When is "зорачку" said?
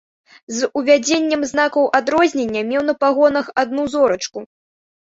3.97-4.39